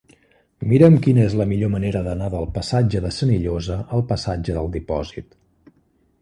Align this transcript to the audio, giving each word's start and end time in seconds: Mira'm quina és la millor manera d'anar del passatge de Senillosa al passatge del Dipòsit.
Mira'm 0.69 0.95
quina 1.07 1.21
és 1.25 1.35
la 1.41 1.45
millor 1.51 1.71
manera 1.73 2.01
d'anar 2.07 2.29
del 2.35 2.47
passatge 2.55 3.03
de 3.05 3.13
Senillosa 3.19 3.79
al 3.99 4.05
passatge 4.15 4.57
del 4.57 4.73
Dipòsit. 4.79 5.31